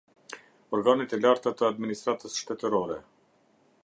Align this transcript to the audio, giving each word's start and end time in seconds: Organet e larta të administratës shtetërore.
Organet 0.77 1.13
e 1.17 1.19
larta 1.25 1.53
të 1.59 1.67
administratës 1.67 2.39
shtetërore. 2.45 2.99